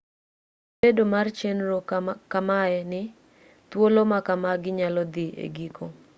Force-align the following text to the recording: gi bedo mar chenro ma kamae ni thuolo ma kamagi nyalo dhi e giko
gi 0.73 0.77
bedo 0.81 1.03
mar 1.13 1.27
chenro 1.37 1.77
ma 2.05 2.13
kamae 2.31 2.79
ni 2.91 3.01
thuolo 3.69 4.01
ma 4.11 4.19
kamagi 4.27 4.71
nyalo 4.79 5.01
dhi 5.13 5.25
e 5.45 5.47
giko 5.55 5.85